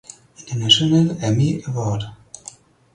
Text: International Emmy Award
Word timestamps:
International 0.47 1.15
Emmy 1.21 1.61
Award 1.67 2.05